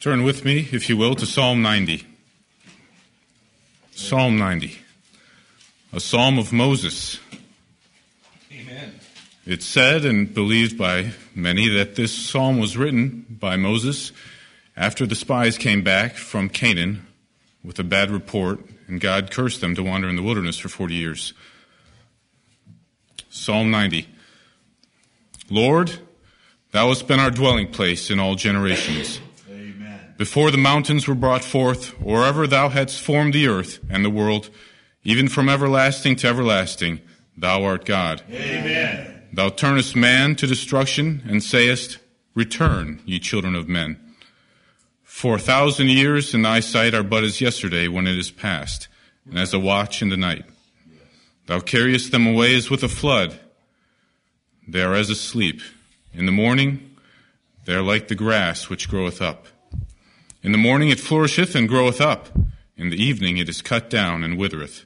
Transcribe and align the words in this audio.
Turn 0.00 0.22
with 0.22 0.44
me, 0.44 0.68
if 0.70 0.88
you 0.88 0.96
will, 0.96 1.16
to 1.16 1.26
Psalm 1.26 1.60
90. 1.60 2.06
Psalm 3.90 4.38
90, 4.38 4.78
a 5.92 5.98
psalm 5.98 6.38
of 6.38 6.52
Moses. 6.52 7.18
Amen. 8.52 8.94
It's 9.44 9.66
said 9.66 10.04
and 10.04 10.32
believed 10.32 10.78
by 10.78 11.14
many 11.34 11.68
that 11.70 11.96
this 11.96 12.14
psalm 12.14 12.60
was 12.60 12.76
written 12.76 13.26
by 13.28 13.56
Moses 13.56 14.12
after 14.76 15.04
the 15.04 15.16
spies 15.16 15.58
came 15.58 15.82
back 15.82 16.14
from 16.14 16.48
Canaan 16.48 17.04
with 17.64 17.80
a 17.80 17.84
bad 17.84 18.12
report, 18.12 18.60
and 18.86 19.00
God 19.00 19.32
cursed 19.32 19.60
them 19.60 19.74
to 19.74 19.82
wander 19.82 20.08
in 20.08 20.14
the 20.14 20.22
wilderness 20.22 20.58
for 20.58 20.68
40 20.68 20.94
years. 20.94 21.32
Psalm 23.30 23.72
90. 23.72 24.06
Lord, 25.50 25.98
thou 26.70 26.86
hast 26.86 27.08
been 27.08 27.18
our 27.18 27.32
dwelling 27.32 27.72
place 27.72 28.12
in 28.12 28.20
all 28.20 28.36
generations. 28.36 29.18
Before 30.18 30.50
the 30.50 30.58
mountains 30.58 31.06
were 31.06 31.14
brought 31.14 31.44
forth, 31.44 31.94
or 32.02 32.24
ever 32.24 32.48
thou 32.48 32.70
hadst 32.70 33.00
formed 33.00 33.34
the 33.34 33.46
earth 33.46 33.78
and 33.88 34.04
the 34.04 34.10
world, 34.10 34.50
even 35.04 35.28
from 35.28 35.48
everlasting 35.48 36.16
to 36.16 36.26
everlasting, 36.26 37.00
thou 37.36 37.62
art 37.62 37.84
God. 37.84 38.24
Amen. 38.28 39.22
Thou 39.32 39.48
turnest 39.48 39.94
man 39.94 40.34
to 40.34 40.48
destruction, 40.48 41.22
and 41.28 41.40
sayest, 41.40 41.98
Return, 42.34 43.00
ye 43.06 43.20
children 43.20 43.54
of 43.54 43.68
men. 43.68 43.96
For 45.04 45.36
a 45.36 45.40
thousand 45.40 45.90
years 45.90 46.34
in 46.34 46.42
thy 46.42 46.60
sight 46.60 46.94
are 46.94 47.04
but 47.04 47.22
as 47.22 47.40
yesterday 47.40 47.86
when 47.86 48.08
it 48.08 48.18
is 48.18 48.32
past, 48.32 48.88
and 49.24 49.38
as 49.38 49.54
a 49.54 49.60
watch 49.60 50.02
in 50.02 50.08
the 50.08 50.16
night. 50.16 50.44
Thou 51.46 51.60
carriest 51.60 52.10
them 52.10 52.26
away 52.26 52.56
as 52.56 52.70
with 52.70 52.82
a 52.82 52.88
flood. 52.88 53.38
They 54.66 54.82
are 54.82 54.94
as 54.94 55.10
asleep. 55.10 55.62
In 56.12 56.26
the 56.26 56.32
morning 56.32 56.96
they 57.66 57.74
are 57.74 57.82
like 57.82 58.08
the 58.08 58.16
grass 58.16 58.68
which 58.68 58.88
groweth 58.88 59.22
up. 59.22 59.46
In 60.42 60.52
the 60.52 60.58
morning 60.58 60.88
it 60.88 61.00
flourisheth 61.00 61.54
and 61.54 61.68
groweth 61.68 62.00
up. 62.00 62.28
In 62.76 62.90
the 62.90 63.02
evening 63.02 63.38
it 63.38 63.48
is 63.48 63.60
cut 63.60 63.90
down 63.90 64.22
and 64.22 64.38
withereth. 64.38 64.84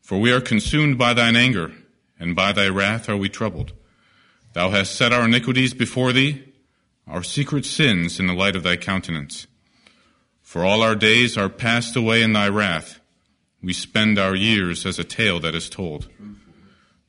For 0.00 0.18
we 0.18 0.32
are 0.32 0.40
consumed 0.40 0.98
by 0.98 1.14
thine 1.14 1.36
anger, 1.36 1.72
and 2.18 2.34
by 2.34 2.52
thy 2.52 2.68
wrath 2.68 3.08
are 3.08 3.16
we 3.16 3.28
troubled. 3.28 3.72
Thou 4.52 4.70
hast 4.70 4.94
set 4.94 5.12
our 5.12 5.24
iniquities 5.24 5.74
before 5.74 6.12
thee, 6.12 6.52
our 7.06 7.22
secret 7.22 7.64
sins 7.64 8.18
in 8.18 8.26
the 8.26 8.34
light 8.34 8.56
of 8.56 8.62
thy 8.64 8.76
countenance. 8.76 9.46
For 10.42 10.64
all 10.64 10.82
our 10.82 10.94
days 10.94 11.38
are 11.38 11.48
passed 11.48 11.96
away 11.96 12.22
in 12.22 12.32
thy 12.32 12.48
wrath. 12.48 13.00
We 13.62 13.72
spend 13.72 14.18
our 14.18 14.34
years 14.34 14.84
as 14.84 14.98
a 14.98 15.04
tale 15.04 15.40
that 15.40 15.54
is 15.54 15.70
told. 15.70 16.08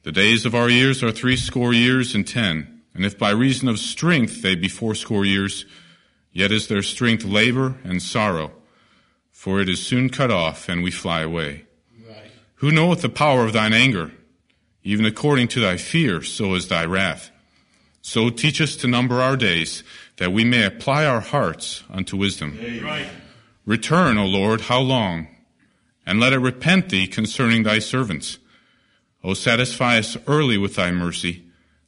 The 0.04 0.12
days 0.12 0.46
of 0.46 0.54
our 0.54 0.70
years 0.70 1.04
are 1.04 1.12
threescore 1.12 1.74
years 1.74 2.14
and 2.14 2.28
ten, 2.28 2.84
and 2.94 3.04
if 3.04 3.18
by 3.18 3.32
reason 3.32 3.68
of 3.68 3.80
strength 3.80 4.42
they 4.42 4.56
be 4.56 4.68
fourscore 4.68 5.26
years, 5.26 5.66
Yet 6.36 6.52
is 6.52 6.68
their 6.68 6.84
strength 6.84 7.24
labor 7.24 7.76
and 7.86 8.02
sorrow, 8.02 8.52
for 9.32 9.62
it 9.62 9.70
is 9.70 9.82
soon 9.82 10.10
cut 10.10 10.30
off, 10.30 10.68
and 10.68 10.84
we 10.84 10.92
fly 10.92 11.22
away. 11.22 11.64
Right. 12.06 12.30
Who 12.56 12.74
knoweth 12.74 13.02
the 13.02 13.08
power 13.08 13.46
of 13.46 13.54
thine 13.54 13.72
anger? 13.72 14.12
Even 14.84 15.06
according 15.06 15.48
to 15.48 15.62
thy 15.62 15.78
fear, 15.78 16.22
so 16.22 16.54
is 16.56 16.68
thy 16.68 16.84
wrath. 16.84 17.32
So 18.02 18.30
teach 18.30 18.60
us 18.60 18.76
to 18.76 18.88
number 18.88 19.22
our 19.22 19.38
days, 19.38 19.82
that 20.18 20.34
we 20.34 20.44
may 20.44 20.66
apply 20.66 21.06
our 21.06 21.22
hearts 21.22 21.86
unto 21.90 22.18
wisdom. 22.18 22.60
Right. 22.84 23.08
Return, 23.66 24.18
O 24.18 24.26
Lord, 24.26 24.60
how 24.62 24.82
long? 24.82 25.30
And 26.06 26.20
let 26.20 26.34
it 26.34 26.40
repent 26.40 26.90
thee 26.90 27.08
concerning 27.08 27.64
thy 27.64 27.80
servants. 27.80 28.40
O 29.24 29.36
satisfy 29.36 30.00
us 30.00 30.18
early 30.28 30.58
with 30.58 30.76
thy 30.76 30.92
mercy, 30.92 31.46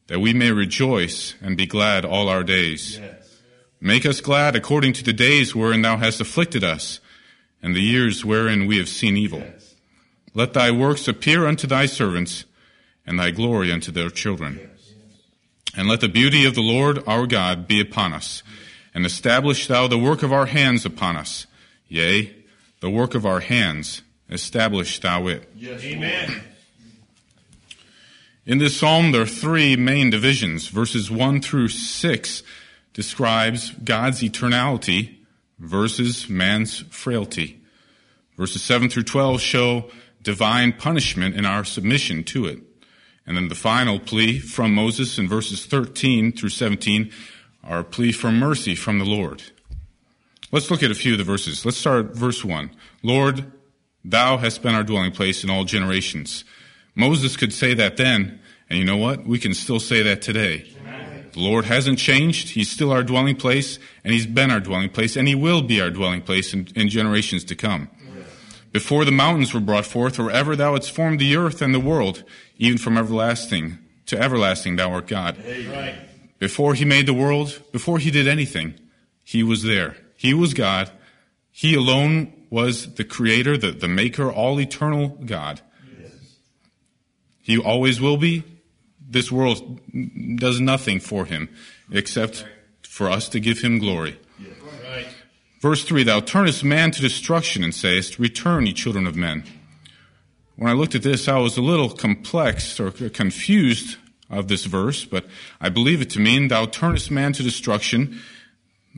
that 0.07 0.21
we 0.21 0.31
may 0.31 0.53
rejoice 0.53 1.35
and 1.41 1.57
be 1.57 1.65
glad 1.65 2.05
all 2.05 2.29
our 2.29 2.43
days. 2.43 2.97
Yes. 2.97 3.16
Make 3.79 4.05
us 4.05 4.21
glad 4.21 4.55
according 4.55 4.93
to 4.93 5.03
the 5.03 5.13
days 5.13 5.55
wherein 5.55 5.83
thou 5.83 5.97
hast 5.97 6.19
afflicted 6.19 6.63
us, 6.63 6.99
and 7.61 7.75
the 7.75 7.81
years 7.81 8.25
wherein 8.25 8.65
we 8.65 8.77
have 8.79 8.89
seen 8.89 9.15
evil. 9.15 9.43
Let 10.33 10.53
thy 10.53 10.71
works 10.71 11.07
appear 11.07 11.45
unto 11.45 11.67
thy 11.67 11.85
servants, 11.85 12.45
and 13.05 13.19
thy 13.19 13.29
glory 13.29 13.71
unto 13.71 13.91
their 13.91 14.09
children. 14.09 14.69
And 15.75 15.87
let 15.87 16.01
the 16.01 16.09
beauty 16.09 16.43
of 16.45 16.55
the 16.55 16.61
Lord 16.61 17.03
our 17.07 17.27
God 17.27 17.67
be 17.67 17.79
upon 17.79 18.13
us, 18.13 18.41
and 18.95 19.05
establish 19.05 19.67
thou 19.67 19.87
the 19.87 19.97
work 19.97 20.23
of 20.23 20.33
our 20.33 20.47
hands 20.47 20.83
upon 20.83 21.15
us. 21.15 21.45
Yea, 21.87 22.35
the 22.79 22.89
work 22.89 23.13
of 23.13 23.27
our 23.27 23.41
hands, 23.41 24.01
establish 24.29 24.99
thou 24.99 25.27
it. 25.27 25.47
Yes. 25.55 25.83
Amen. 25.83 26.41
In 28.47 28.57
this 28.57 28.77
psalm, 28.77 29.11
there 29.11 29.21
are 29.21 29.27
three 29.27 29.75
main 29.75 30.09
divisions. 30.09 30.67
Verses 30.67 31.11
1 31.11 31.41
through 31.41 31.67
6 31.67 32.43
describes 32.93 33.71
God's 33.71 34.21
eternality 34.21 35.17
versus 35.59 36.29
man's 36.29 36.79
frailty. 36.89 37.61
Verses 38.37 38.61
7 38.61 38.89
through 38.89 39.03
12 39.03 39.41
show 39.41 39.89
divine 40.21 40.73
punishment 40.73 41.35
in 41.35 41.45
our 41.45 41.63
submission 41.63 42.23
to 42.23 42.45
it. 42.45 42.59
And 43.25 43.35
then 43.35 43.49
the 43.49 43.55
final 43.55 43.99
plea 43.99 44.39
from 44.39 44.73
Moses 44.73 45.17
in 45.17 45.27
verses 45.27 45.65
13 45.65 46.31
through 46.31 46.49
17 46.49 47.11
are 47.63 47.79
a 47.79 47.83
plea 47.83 48.11
for 48.11 48.31
mercy 48.31 48.75
from 48.75 48.99
the 48.99 49.05
Lord. 49.05 49.43
Let's 50.51 50.71
look 50.71 50.81
at 50.81 50.91
a 50.91 50.95
few 50.95 51.13
of 51.13 51.17
the 51.17 51.25
verses. 51.25 51.65
Let's 51.65 51.77
start 51.77 52.05
at 52.05 52.15
verse 52.15 52.45
1. 52.45 52.71
Lord, 53.03 53.51
thou 54.05 54.37
hast 54.37 54.61
been 54.61 54.75
our 54.75 54.83
dwelling 54.83 55.11
place 55.11 55.43
in 55.43 55.49
all 55.49 55.65
generations. 55.65 56.45
Moses 56.95 57.35
could 57.35 57.51
say 57.51 57.73
that 57.73 57.97
then, 57.97 58.39
and 58.69 58.79
you 58.79 58.85
know 58.85 58.97
what? 58.97 59.25
We 59.25 59.39
can 59.39 59.53
still 59.53 59.79
say 59.79 60.01
that 60.03 60.21
today. 60.21 60.71
The 61.37 61.43
Lord 61.43 61.65
hasn't 61.65 61.99
changed. 61.99 62.49
He's 62.49 62.67
still 62.67 62.91
our 62.91 63.03
dwelling 63.03 63.35
place, 63.35 63.77
and 64.03 64.11
He's 64.11 64.25
been 64.25 64.49
our 64.49 64.59
dwelling 64.59 64.89
place, 64.89 65.15
and 65.15 65.27
He 65.27 65.35
will 65.35 65.61
be 65.61 65.79
our 65.79 65.91
dwelling 65.91 66.23
place 66.23 66.51
in, 66.51 66.67
in 66.75 66.89
generations 66.89 67.43
to 67.43 67.55
come. 67.55 67.89
Before 68.71 69.05
the 69.05 69.11
mountains 69.11 69.53
were 69.53 69.59
brought 69.59 69.85
forth, 69.85 70.19
or 70.19 70.31
ever 70.31 70.55
thou 70.55 70.73
hadst 70.73 70.89
formed 70.89 71.19
the 71.19 71.37
earth 71.37 71.61
and 71.61 71.75
the 71.75 71.79
world, 71.79 72.23
even 72.57 72.79
from 72.79 72.97
everlasting 72.97 73.77
to 74.07 74.19
everlasting 74.19 74.77
thou 74.77 74.91
art 74.91 75.05
God. 75.05 75.37
Right. 75.37 75.99
Before 76.39 76.73
He 76.73 76.85
made 76.85 77.05
the 77.05 77.13
world, 77.13 77.61
before 77.71 77.99
He 77.99 78.09
did 78.09 78.27
anything, 78.27 78.73
He 79.23 79.43
was 79.43 79.61
there. 79.61 79.95
He 80.15 80.33
was 80.33 80.55
God. 80.55 80.89
He 81.51 81.75
alone 81.75 82.33
was 82.49 82.95
the 82.95 83.03
creator, 83.03 83.59
the, 83.59 83.71
the 83.71 83.87
maker, 83.87 84.31
all 84.31 84.59
eternal 84.59 85.09
God. 85.23 85.61
He 87.43 87.59
always 87.59 88.01
will 88.01 88.17
be. 88.17 88.43
This 89.09 89.31
world 89.31 89.79
does 90.37 90.59
nothing 90.59 90.99
for 90.99 91.25
him 91.25 91.49
except 91.91 92.45
for 92.81 93.09
us 93.09 93.29
to 93.29 93.39
give 93.39 93.61
him 93.61 93.79
glory. 93.79 94.19
Right. 94.83 95.07
Verse 95.59 95.83
3 95.83 96.03
Thou 96.03 96.19
turnest 96.19 96.63
man 96.63 96.91
to 96.91 97.01
destruction 97.01 97.63
and 97.63 97.73
sayest, 97.73 98.19
Return, 98.19 98.65
ye 98.65 98.73
children 98.73 99.07
of 99.07 99.15
men. 99.15 99.43
When 100.55 100.69
I 100.69 100.73
looked 100.73 100.95
at 100.95 101.03
this, 101.03 101.27
I 101.27 101.37
was 101.37 101.57
a 101.57 101.61
little 101.61 101.89
complex 101.89 102.79
or 102.79 102.91
confused 102.91 103.97
of 104.29 104.47
this 104.47 104.65
verse, 104.65 105.05
but 105.05 105.25
I 105.61 105.69
believe 105.69 106.01
it 106.01 106.09
to 106.11 106.19
mean, 106.19 106.47
Thou 106.47 106.65
turnest 106.65 107.11
man 107.11 107.33
to 107.33 107.43
destruction. 107.43 108.19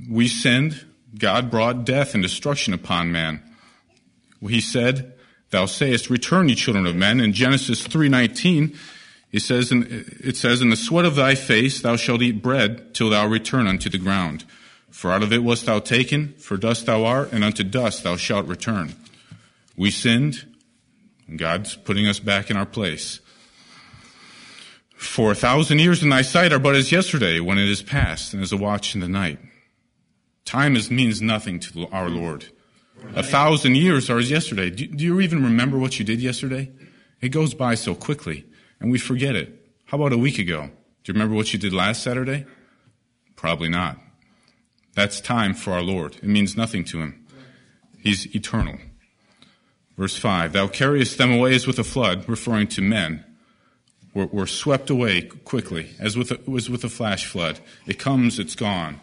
We 0.10 0.28
sinned. 0.28 0.86
God 1.18 1.50
brought 1.52 1.86
death 1.86 2.14
and 2.14 2.24
destruction 2.24 2.74
upon 2.74 3.12
man. 3.12 3.44
He 4.42 4.62
said, 4.62 5.14
Thou 5.50 5.66
sayest, 5.66 6.10
Return, 6.10 6.50
ye 6.50 6.56
children 6.56 6.86
of 6.86 6.96
men. 6.96 7.20
In 7.20 7.34
Genesis 7.34 7.86
3.19, 7.86 8.76
it 9.32 9.42
says, 9.42 9.72
in, 9.72 10.06
it 10.24 10.38
says, 10.38 10.62
In 10.62 10.70
the 10.70 10.76
sweat 10.76 11.06
of 11.06 11.16
thy 11.16 11.36
face 11.36 11.82
thou 11.82 11.96
shalt 11.96 12.22
eat 12.22 12.42
bread 12.42 12.94
till 12.94 13.10
thou 13.10 13.28
return 13.28 13.68
unto 13.68 13.90
the 13.90 13.98
ground. 13.98 14.44
For 14.90 15.12
out 15.12 15.22
of 15.22 15.32
it 15.32 15.44
wast 15.44 15.66
thou 15.66 15.80
taken, 15.80 16.34
for 16.38 16.58
dust 16.58 16.88
thou 16.88 17.06
art, 17.06 17.32
and 17.32 17.44
unto 17.44 17.64
dust 17.64 18.04
thou 18.04 18.16
shalt 18.16 18.48
return. 18.48 18.96
We 19.78 19.92
sinned, 19.92 20.46
and 21.28 21.38
God's 21.38 21.76
putting 21.76 22.08
us 22.08 22.20
back 22.20 22.50
in 22.50 22.58
our 22.58 22.66
place. 22.66 23.20
For 24.96 25.32
a 25.32 25.36
thousand 25.36 25.80
years 25.80 26.04
in 26.04 26.10
thy 26.10 26.24
sight 26.24 26.52
are 26.52 26.60
but 26.60 26.76
as 26.76 26.92
yesterday 26.92 27.40
when 27.40 27.58
it 27.58 27.70
is 27.70 27.82
past, 27.82 28.34
and 28.34 28.42
as 28.42 28.52
a 28.52 28.58
watch 28.58 28.96
in 28.96 29.02
the 29.02 29.08
night. 29.08 29.40
Time 30.44 30.76
is, 30.76 30.90
means 30.90 31.22
nothing 31.22 31.60
to 31.60 31.88
our 31.92 32.10
Lord. 32.10 32.46
A 33.16 33.24
thousand 33.24 33.76
years 33.76 34.10
are 34.10 34.18
as 34.18 34.30
yesterday. 34.32 34.70
Do, 34.72 34.88
do 34.88 35.04
you 35.04 35.22
even 35.22 35.44
remember 35.44 35.78
what 35.78 36.00
you 36.00 36.06
did 36.06 36.20
yesterday? 36.20 36.72
It 37.22 37.30
goes 37.30 37.54
by 37.54 37.76
so 37.76 37.96
quickly, 37.96 38.46
and 38.80 38.92
we 38.92 38.98
forget 38.98 39.36
it. 39.36 39.72
How 39.86 39.98
about 39.98 40.14
a 40.14 40.18
week 40.18 40.40
ago? 40.40 40.70
Do 41.04 41.12
you 41.12 41.14
remember 41.14 41.36
what 41.36 41.54
you 41.54 41.60
did 41.60 41.74
last 41.74 42.04
Saturday? 42.04 42.46
Probably 43.36 43.70
not. 43.70 43.98
That's 44.96 45.22
time 45.22 45.54
for 45.54 45.74
our 45.74 45.82
Lord. 45.82 46.18
It 46.18 46.26
means 46.26 46.58
nothing 46.58 46.84
to 46.86 47.00
him. 47.00 47.26
He's 48.00 48.34
eternal. 48.36 48.78
Verse 49.98 50.18
5 50.18 50.54
Thou 50.54 50.68
carriest 50.68 51.18
them 51.18 51.32
away 51.32 51.56
as 51.56 51.68
with 51.68 51.80
a 51.80 51.84
flood, 51.84 52.28
referring 52.28 52.68
to 52.68 52.82
men. 52.82 53.26
We're, 54.14 54.48
swept 54.48 54.90
away 54.90 55.22
quickly, 55.22 55.92
as 56.00 56.18
with 56.18 56.32
a, 56.32 56.40
as 56.56 56.70
with 56.70 56.84
a 56.84 56.90
flash 56.90 57.26
flood. 57.26 57.60
It 57.86 58.00
comes, 58.00 58.40
it's 58.40 58.56
gone. 58.56 59.00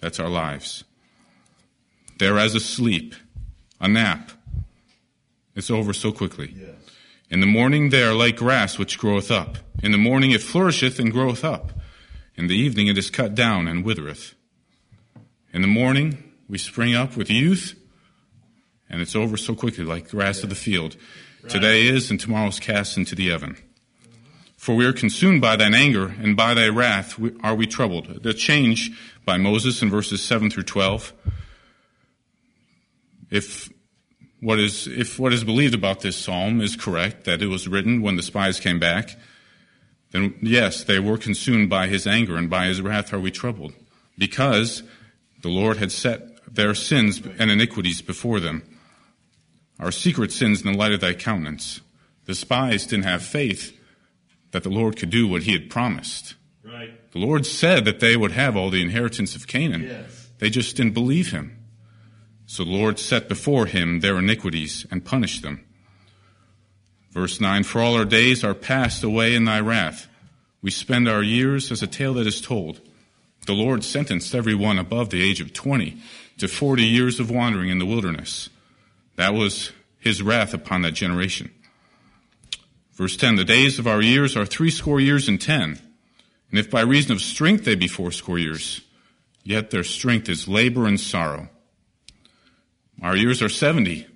That's 0.00 0.20
our 0.20 0.28
lives. 0.28 0.84
They're 2.18 2.38
as 2.38 2.54
a 2.54 2.60
sleep, 2.60 3.14
a 3.80 3.88
nap. 3.88 4.30
It's 5.54 5.70
over 5.70 5.92
so 5.92 6.12
quickly. 6.12 6.54
In 7.30 7.40
the 7.40 7.46
morning 7.46 7.90
they 7.90 8.02
are 8.02 8.14
like 8.14 8.36
grass 8.36 8.78
which 8.78 8.98
groweth 8.98 9.30
up. 9.30 9.58
In 9.82 9.92
the 9.92 9.98
morning 9.98 10.30
it 10.30 10.42
flourisheth 10.42 10.98
and 10.98 11.12
groweth 11.12 11.44
up. 11.44 11.72
In 12.36 12.46
the 12.46 12.56
evening 12.56 12.86
it 12.86 12.98
is 12.98 13.10
cut 13.10 13.34
down 13.34 13.68
and 13.68 13.84
withereth. 13.84 14.34
In 15.52 15.62
the 15.62 15.68
morning 15.68 16.28
We 16.48 16.56
spring 16.56 16.94
up 16.94 17.14
with 17.14 17.30
youth, 17.30 17.78
and 18.88 19.02
it's 19.02 19.14
over 19.14 19.36
so 19.36 19.54
quickly, 19.54 19.84
like 19.84 20.08
grass 20.08 20.42
of 20.42 20.48
the 20.48 20.54
field. 20.54 20.96
Today 21.46 21.86
is, 21.86 22.10
and 22.10 22.18
tomorrow 22.18 22.48
is 22.48 22.58
cast 22.58 22.96
into 22.96 23.14
the 23.14 23.30
oven. 23.30 23.58
For 24.56 24.74
we 24.74 24.86
are 24.86 24.94
consumed 24.94 25.42
by 25.42 25.56
thine 25.56 25.74
anger, 25.74 26.06
and 26.06 26.36
by 26.36 26.54
thy 26.54 26.68
wrath 26.68 27.20
are 27.42 27.54
we 27.54 27.66
troubled. 27.66 28.22
The 28.22 28.32
change 28.32 28.90
by 29.26 29.36
Moses 29.36 29.82
in 29.82 29.90
verses 29.90 30.22
7 30.22 30.50
through 30.50 30.62
12. 30.62 31.12
If 33.30 33.70
what 34.40 34.58
is, 34.58 34.86
if 34.86 35.18
what 35.18 35.32
is 35.32 35.44
believed 35.44 35.74
about 35.74 36.00
this 36.00 36.16
psalm 36.16 36.60
is 36.60 36.76
correct, 36.76 37.24
that 37.24 37.42
it 37.42 37.48
was 37.48 37.68
written 37.68 38.02
when 38.02 38.16
the 38.16 38.22
spies 38.22 38.60
came 38.60 38.78
back, 38.78 39.10
then 40.12 40.34
yes, 40.40 40.84
they 40.84 40.98
were 40.98 41.18
consumed 41.18 41.68
by 41.68 41.86
his 41.86 42.06
anger, 42.06 42.36
and 42.36 42.48
by 42.48 42.66
his 42.66 42.80
wrath 42.80 43.12
are 43.12 43.20
we 43.20 43.30
troubled. 43.30 43.74
Because 44.16 44.82
the 45.42 45.48
Lord 45.48 45.76
had 45.76 45.92
set 45.92 46.54
their 46.54 46.74
sins 46.74 47.20
and 47.38 47.50
iniquities 47.50 48.00
before 48.00 48.40
them, 48.40 48.62
our 49.78 49.92
secret 49.92 50.32
sins 50.32 50.62
in 50.62 50.72
the 50.72 50.78
light 50.78 50.92
of 50.92 51.00
thy 51.00 51.14
countenance. 51.14 51.80
The 52.24 52.34
spies 52.34 52.86
didn't 52.86 53.04
have 53.04 53.22
faith 53.22 53.78
that 54.50 54.62
the 54.62 54.70
Lord 54.70 54.96
could 54.96 55.10
do 55.10 55.28
what 55.28 55.42
he 55.42 55.52
had 55.52 55.70
promised. 55.70 56.34
Right. 56.64 56.90
The 57.12 57.18
Lord 57.18 57.46
said 57.46 57.84
that 57.84 58.00
they 58.00 58.16
would 58.16 58.32
have 58.32 58.56
all 58.56 58.70
the 58.70 58.82
inheritance 58.82 59.36
of 59.36 59.46
Canaan. 59.46 59.82
Yes. 59.82 60.30
They 60.38 60.50
just 60.50 60.76
didn't 60.76 60.94
believe 60.94 61.30
him. 61.30 61.57
So 62.48 62.64
the 62.64 62.70
Lord 62.70 62.98
set 62.98 63.28
before 63.28 63.66
him 63.66 64.00
their 64.00 64.18
iniquities 64.18 64.86
and 64.90 65.04
punished 65.04 65.42
them. 65.42 65.62
Verse 67.10 67.42
9 67.42 67.62
For 67.62 67.82
all 67.82 67.94
our 67.94 68.06
days 68.06 68.42
are 68.42 68.54
passed 68.54 69.04
away 69.04 69.34
in 69.34 69.44
thy 69.44 69.60
wrath. 69.60 70.08
We 70.62 70.70
spend 70.70 71.10
our 71.10 71.22
years 71.22 71.70
as 71.70 71.82
a 71.82 71.86
tale 71.86 72.14
that 72.14 72.26
is 72.26 72.40
told. 72.40 72.80
The 73.44 73.52
Lord 73.52 73.84
sentenced 73.84 74.34
every 74.34 74.54
one 74.54 74.78
above 74.78 75.10
the 75.10 75.22
age 75.22 75.42
of 75.42 75.52
20 75.52 75.98
to 76.38 76.48
40 76.48 76.82
years 76.84 77.20
of 77.20 77.30
wandering 77.30 77.68
in 77.68 77.78
the 77.78 77.86
wilderness. 77.86 78.48
That 79.16 79.34
was 79.34 79.72
his 79.98 80.22
wrath 80.22 80.54
upon 80.54 80.80
that 80.82 80.92
generation. 80.92 81.50
Verse 82.94 83.14
10 83.18 83.36
The 83.36 83.44
days 83.44 83.78
of 83.78 83.86
our 83.86 84.00
years 84.00 84.38
are 84.38 84.46
threescore 84.46 85.00
years 85.00 85.28
and 85.28 85.38
ten. 85.38 85.78
And 86.50 86.58
if 86.58 86.70
by 86.70 86.80
reason 86.80 87.12
of 87.12 87.20
strength 87.20 87.66
they 87.66 87.74
be 87.74 87.88
fourscore 87.88 88.38
years, 88.38 88.80
yet 89.44 89.70
their 89.70 89.84
strength 89.84 90.30
is 90.30 90.48
labor 90.48 90.86
and 90.86 90.98
sorrow. 90.98 91.50
Our 93.02 93.16
years 93.16 93.42
are 93.42 93.48
70. 93.48 94.06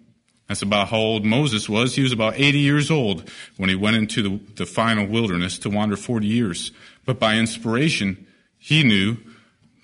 That's 0.49 0.62
about 0.62 0.88
how 0.88 0.99
old 0.99 1.25
Moses 1.25 1.69
was. 1.69 1.94
He 1.94 2.02
was 2.02 2.12
about 2.12 2.34
80 2.37 2.58
years 2.58 2.90
old 2.90 3.31
when 3.56 3.70
he 3.70 3.76
went 3.76 3.96
into 3.96 4.23
the, 4.23 4.40
the 4.56 4.67
final 4.67 5.06
wilderness 5.06 5.58
to 5.61 5.70
wander 5.70 5.96
40 5.96 6.26
years. 6.26 6.73
But 7.05 7.19
by 7.19 7.37
inspiration, 7.37 8.26
he 8.58 8.82
knew 8.82 9.17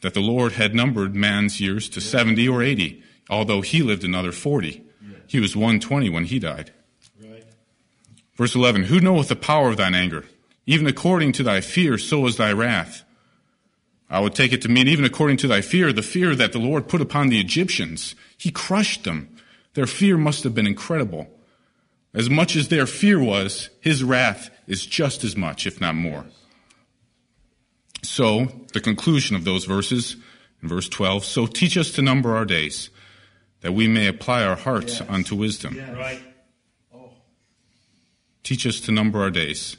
that 0.03 0.15
the 0.15 0.21
Lord 0.21 0.53
had 0.53 0.75
numbered 0.75 1.15
man's 1.15 1.61
years 1.61 1.89
to 1.91 2.01
70 2.01 2.49
or 2.49 2.63
80, 2.63 3.03
although 3.31 3.61
he 3.61 3.83
lived 3.83 4.05
another 4.05 4.33
40. 4.33 4.85
He 5.29 5.41
was 5.41 5.55
120 5.55 6.09
when 6.09 6.25
he 6.25 6.39
died. 6.39 6.73
Right. 7.23 7.45
Verse 8.35 8.55
11 8.55 8.85
Who 8.85 9.01
knoweth 9.01 9.29
the 9.29 9.37
power 9.37 9.69
of 9.69 9.77
thine 9.77 9.95
anger? 9.95 10.25
Even 10.67 10.87
according 10.87 11.33
to 11.33 11.43
thy 11.43 11.61
fear, 11.61 11.99
so 11.99 12.27
is 12.27 12.37
thy 12.37 12.53
wrath. 12.53 13.05
I 14.11 14.21
would 14.21 14.35
take 14.35 14.53
it 14.53 14.63
to 14.63 14.69
mean, 14.69 14.89
even 14.89 15.05
according 15.05 15.37
to 15.39 15.49
thy 15.49 15.61
fear, 15.61 15.93
the 15.93 16.03
fear 16.03 16.35
that 16.35 16.53
the 16.53 16.59
Lord 16.59 16.89
put 16.89 17.01
upon 17.03 17.29
the 17.29 17.41
Egyptians. 17.41 18.15
He 18.37 18.51
crushed 18.51 19.05
them. 19.05 19.37
Their 19.75 19.87
fear 19.87 20.17
must 20.17 20.45
have 20.45 20.55
been 20.55 20.67
incredible. 20.67 21.29
As 22.15 22.31
much 22.31 22.57
as 22.57 22.69
their 22.69 22.87
fear 22.87 23.21
was, 23.23 23.69
his 23.81 24.03
wrath 24.03 24.51
is 24.67 24.87
just 24.87 25.25
as 25.25 25.37
much, 25.37 25.67
if 25.67 25.81
not 25.81 25.95
more. 25.95 26.25
So, 28.03 28.47
the 28.73 28.81
conclusion 28.81 29.37
of 29.37 29.45
those 29.45 29.65
verses, 29.65 30.17
in 30.63 30.69
verse 30.69 30.89
12, 30.89 31.25
so 31.25 31.47
teach 31.47 31.77
us 31.77 31.91
to 31.93 32.03
number 32.03 32.35
our 32.35 32.45
days, 32.45 32.91
that 33.61 33.75
we 33.75 33.89
may 33.89 34.07
apply 34.07 34.43
our 34.45 34.57
hearts 34.57 35.01
Yes. 35.01 35.09
unto 35.11 35.35
wisdom. 35.35 35.75
Yes. 35.77 35.97
Right. 35.97 36.23
Oh, 36.95 37.11
Teach 38.43 38.67
us 38.67 38.81
to 38.81 38.93
number 38.93 39.21
our 39.21 39.31
days. 39.31 39.77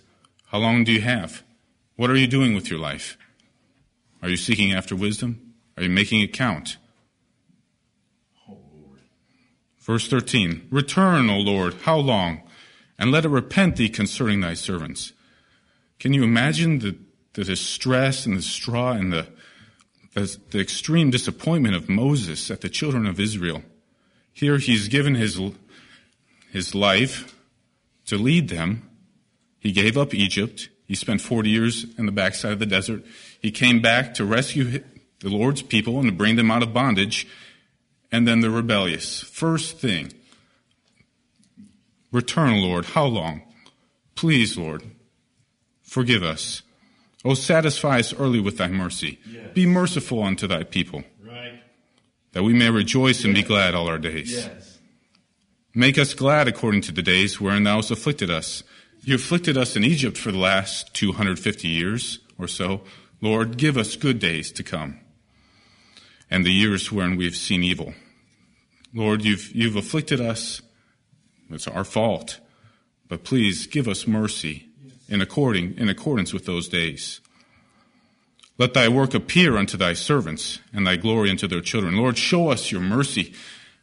How 0.48 0.60
long 0.60 0.84
do 0.84 0.92
you 0.92 1.02
have? 1.02 1.44
What 1.96 2.10
are 2.10 2.16
you 2.18 2.28
doing 2.28 2.54
with 2.54 2.70
your 2.70 2.80
life? 2.80 3.18
Are 4.22 4.30
you 4.30 4.38
seeking 4.38 4.74
after 4.74 4.96
wisdom? 4.96 5.54
Are 5.78 5.84
you 5.84 5.90
making 5.90 6.22
it 6.22 6.34
count? 6.34 6.78
oh 8.50 8.58
Lord. 8.74 9.00
Verse 9.80 10.08
13 10.08 10.68
Return, 10.70 11.30
O 11.30 11.38
Lord, 11.38 11.76
how 11.84 11.98
long? 11.98 12.42
And 12.98 13.12
let 13.12 13.24
it 13.24 13.30
repent 13.30 13.78
thee 13.78 13.88
concerning 13.88 14.42
thy 14.42 14.54
servants. 14.54 15.14
Can 16.00 16.14
you 16.14 16.24
imagine 16.24 16.80
the, 16.80 16.98
the 17.34 17.46
distress 17.46 18.26
and 18.26 18.38
the 18.38 18.42
straw 18.42 18.92
and 18.92 19.14
the, 19.14 19.28
the, 20.14 20.38
the 20.52 20.60
extreme 20.60 21.10
disappointment 21.10 21.76
of 21.76 21.88
Moses 21.88 22.52
at 22.52 22.60
the 22.60 22.70
children 22.70 23.06
of 23.06 23.20
Israel? 23.20 23.64
Here 24.34 24.58
he's 24.58 24.90
given 24.90 25.16
his, 25.16 25.40
his 26.52 26.76
life 26.76 27.38
to 28.06 28.18
lead 28.18 28.50
them. 28.50 28.90
He 29.60 29.72
gave 29.72 29.98
up 29.98 30.14
Egypt. 30.14 30.70
He 30.90 30.96
spent 30.96 31.22
40 31.22 31.50
years 31.52 31.86
in 32.00 32.08
the 32.08 32.12
backside 32.12 32.52
of 32.54 32.60
the 32.60 32.66
desert. 32.66 33.06
He 33.40 33.52
came 33.52 33.80
back 33.80 34.16
to 34.16 34.26
rescue 34.26 34.84
the 35.20 35.30
Lord's 35.30 35.62
people 35.62 36.00
and 36.00 36.08
to 36.08 36.12
bring 36.12 36.36
them 36.36 36.50
out 36.50 36.64
of 36.64 36.74
bondage. 36.74 37.28
And 38.12 38.28
then 38.28 38.40
the 38.40 38.50
rebellious. 38.50 39.22
First 39.22 39.78
thing, 39.78 40.12
return, 42.12 42.60
Lord. 42.62 42.86
How 42.86 43.06
long? 43.06 43.44
Please, 44.16 44.58
Lord, 44.58 44.84
forgive 45.84 46.24
us. 46.24 46.64
Oh, 47.24 47.36
satisfy 47.36 48.00
us 48.00 48.14
early 48.14 48.40
with 48.40 48.58
thy 48.58 48.68
mercy. 48.70 49.20
Yes. 49.30 49.54
Be 49.54 49.66
merciful 49.68 50.24
unto 50.24 50.48
thy 50.48 50.64
people, 50.64 51.04
Right. 51.22 51.62
that 52.32 52.44
we 52.44 52.54
may 52.54 52.70
rejoice 52.72 53.24
and 53.24 53.34
be 53.36 53.44
glad 53.44 53.76
all 53.76 53.88
our 53.88 54.00
days. 54.00 54.32
Yes. 54.32 54.80
Make 55.76 56.00
us 56.00 56.16
glad 56.16 56.48
according 56.48 56.82
to 56.82 56.92
the 56.92 57.04
days 57.04 57.40
wherein 57.40 57.64
thou 57.64 57.76
hast 57.76 57.92
afflicted 57.92 58.32
us. 58.32 58.64
You 59.02 59.16
afflicted 59.16 59.58
us 59.58 59.76
in 59.76 59.84
Egypt 59.84 60.18
for 60.18 60.32
the 60.32 60.38
last 60.38 60.94
250 60.94 61.68
years 61.68 62.20
or 62.38 62.48
so. 62.48 62.82
Lord, 63.22 63.58
give 63.58 63.78
us 63.78 63.96
good 63.96 64.20
days 64.20 64.52
to 64.54 64.64
come 64.64 65.00
and 66.30 66.46
the 66.46 66.52
years 66.52 66.92
wherein 66.92 67.16
we 67.16 67.26
have 67.26 67.36
seen 67.36 67.64
evil. 67.64 67.94
Lord, 68.94 69.24
you've, 69.24 69.52
you've 69.56 69.76
afflicted 69.76 70.22
us. 70.22 70.62
It's 71.50 71.68
our 71.68 71.84
fault. 71.84 72.40
But 73.08 73.24
please 73.24 73.68
give 73.68 73.88
us 73.88 74.08
mercy 74.08 74.68
in, 75.08 75.22
according, 75.22 75.78
in 75.78 75.90
accordance 75.90 76.34
with 76.34 76.46
those 76.46 76.68
days. 76.70 77.22
Let 78.58 78.74
thy 78.74 78.88
work 78.90 79.14
appear 79.14 79.58
unto 79.58 79.78
thy 79.78 79.94
servants 79.94 80.60
and 80.74 80.86
thy 80.86 80.98
glory 80.98 81.30
unto 81.30 81.48
their 81.48 81.62
children. 81.62 81.96
Lord, 81.96 82.18
show 82.18 82.50
us 82.50 82.72
your 82.72 82.82
mercy. 82.82 83.34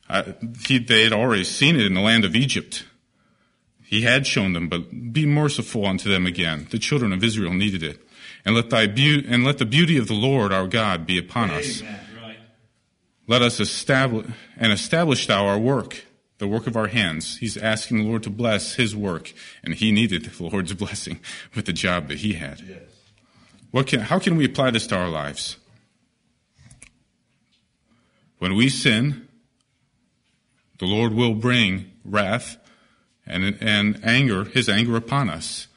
Uh, 0.08 0.32
he, 0.66 0.78
they 0.78 1.02
had 1.02 1.12
already 1.12 1.44
seen 1.44 1.76
it 1.76 1.86
in 1.86 1.94
the 1.94 2.00
land 2.00 2.24
of 2.24 2.36
Egypt. 2.36 2.84
He 3.86 4.02
had 4.02 4.26
shown 4.26 4.52
them, 4.52 4.68
but 4.68 5.12
be 5.12 5.26
merciful 5.26 5.86
unto 5.86 6.10
them 6.10 6.26
again. 6.26 6.66
The 6.70 6.78
children 6.78 7.12
of 7.12 7.22
Israel 7.22 7.54
needed 7.54 7.84
it. 7.84 8.00
And 8.44 8.54
let 8.54 8.70
thy 8.70 8.86
beau- 8.86 9.22
and 9.26 9.44
let 9.44 9.58
the 9.58 9.64
beauty 9.64 9.96
of 9.96 10.08
the 10.08 10.14
Lord 10.14 10.52
our 10.52 10.66
God 10.66 11.06
be 11.06 11.18
upon 11.18 11.50
us. 11.50 11.82
Right. 11.82 12.38
Let 13.28 13.42
us 13.42 13.60
establish 13.60 14.26
and 14.56 14.72
establish 14.72 15.26
thou 15.26 15.46
our 15.46 15.58
work, 15.58 16.04
the 16.38 16.48
work 16.48 16.66
of 16.66 16.76
our 16.76 16.88
hands. 16.88 17.38
He's 17.38 17.56
asking 17.56 17.98
the 17.98 18.04
Lord 18.04 18.24
to 18.24 18.30
bless 18.30 18.74
his 18.74 18.94
work, 18.94 19.32
and 19.62 19.74
he 19.74 19.92
needed 19.92 20.24
the 20.24 20.44
Lord's 20.44 20.72
blessing 20.84 21.20
with 21.54 21.66
the 21.66 21.72
job 21.72 22.08
that 22.08 22.18
he 22.18 22.34
had. 22.34 22.60
Yes. 22.60 22.80
What 23.70 23.86
can, 23.86 24.00
how 24.00 24.18
can 24.18 24.36
we 24.36 24.44
apply 24.44 24.72
this 24.72 24.86
to 24.88 24.96
our 24.96 25.08
lives? 25.08 25.58
When 28.38 28.54
we 28.54 28.68
sin, 28.68 29.28
the 30.78 30.86
Lord 30.86 31.14
will 31.14 31.34
bring 31.34 31.90
wrath 32.04 32.58
and, 33.26 33.56
and 33.60 34.00
anger, 34.04 34.44
his 34.44 34.68
anger 34.68 34.96
upon 34.96 35.28
us. 35.28 35.68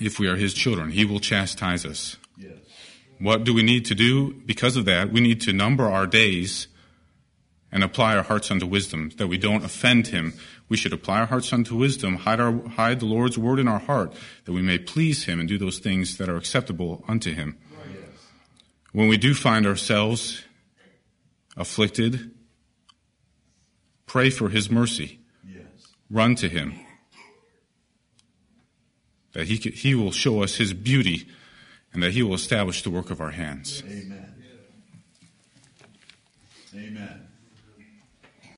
If 0.00 0.18
we 0.18 0.28
are 0.28 0.36
his 0.36 0.54
children, 0.54 0.90
he 0.90 1.04
will 1.04 1.20
chastise 1.20 1.84
us. 1.84 2.16
Yes. 2.36 2.52
What 3.18 3.44
do 3.44 3.52
we 3.52 3.62
need 3.62 3.84
to 3.86 3.94
do 3.94 4.32
because 4.32 4.76
of 4.76 4.84
that? 4.84 5.12
We 5.12 5.20
need 5.20 5.40
to 5.42 5.52
number 5.52 5.84
our 5.84 6.06
days 6.06 6.68
and 7.70 7.84
apply 7.84 8.16
our 8.16 8.22
hearts 8.22 8.50
unto 8.50 8.66
wisdom, 8.66 9.10
that 9.18 9.26
we 9.26 9.36
don't 9.36 9.64
offend 9.64 10.06
him. 10.06 10.32
We 10.68 10.76
should 10.76 10.92
apply 10.92 11.20
our 11.20 11.26
hearts 11.26 11.52
unto 11.52 11.76
wisdom, 11.76 12.16
hide, 12.16 12.40
our, 12.40 12.66
hide 12.68 13.00
the 13.00 13.06
Lord's 13.06 13.36
word 13.36 13.58
in 13.58 13.68
our 13.68 13.78
heart, 13.78 14.14
that 14.44 14.52
we 14.52 14.62
may 14.62 14.78
please 14.78 15.24
him 15.24 15.38
and 15.38 15.48
do 15.48 15.58
those 15.58 15.78
things 15.78 16.16
that 16.16 16.28
are 16.28 16.36
acceptable 16.36 17.04
unto 17.06 17.34
him. 17.34 17.58
Yes. 17.70 18.02
When 18.92 19.08
we 19.08 19.18
do 19.18 19.34
find 19.34 19.66
ourselves 19.66 20.44
afflicted, 21.56 22.30
pray 24.06 24.30
for 24.30 24.48
his 24.48 24.70
mercy. 24.70 25.20
Run 26.10 26.34
to 26.36 26.48
him. 26.48 26.74
That 29.32 29.46
he, 29.46 29.56
he 29.56 29.94
will 29.94 30.10
show 30.10 30.42
us 30.42 30.56
his 30.56 30.72
beauty 30.72 31.28
and 31.92 32.02
that 32.02 32.12
he 32.12 32.22
will 32.22 32.34
establish 32.34 32.82
the 32.82 32.90
work 32.90 33.10
of 33.10 33.20
our 33.20 33.30
hands. 33.30 33.82
Amen. 33.86 34.34
Amen. 36.74 37.27